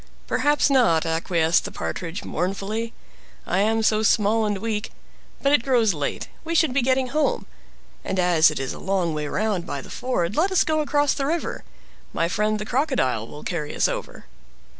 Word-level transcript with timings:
"Perhaps 0.25 0.71
not," 0.71 1.05
acquiesced 1.05 1.63
the 1.63 1.71
Partridge 1.71 2.23
mournfully, 2.23 2.91
"I 3.45 3.59
am 3.59 3.83
so 3.83 4.01
small 4.01 4.47
and 4.47 4.57
weak. 4.57 4.89
But 5.43 5.51
it 5.53 5.61
grows 5.61 5.93
late—we 5.93 6.55
should 6.55 6.73
be 6.73 6.81
getting 6.81 7.09
home; 7.09 7.45
and 8.03 8.17
as 8.19 8.49
it 8.49 8.59
is 8.59 8.73
a 8.73 8.79
long 8.79 9.13
way 9.13 9.27
round 9.27 9.67
by 9.67 9.79
the 9.79 9.91
ford, 9.91 10.35
let 10.35 10.51
us 10.51 10.63
go 10.63 10.79
across 10.79 11.13
the 11.13 11.27
river. 11.27 11.63
My 12.13 12.27
friend 12.27 12.57
the 12.57 12.65
Crocodile 12.65 13.27
will 13.27 13.43
carry 13.43 13.75
us 13.75 13.87
over." 13.87 14.25